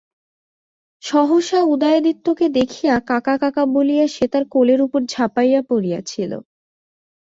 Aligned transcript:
সহসা 1.03 1.59
উদয়াদিত্যকে 1.65 2.45
দেখিয়া 2.57 2.95
কাকা 3.09 3.35
কাকা 3.37 3.63
বলিয়া 3.75 4.05
সে 4.07 4.25
তাঁহার 4.27 4.45
কোলের 4.53 4.79
উপর 4.81 4.99
ঝাঁপাইয়া 5.13 5.61
পড়িয়াছিল। 5.69 6.31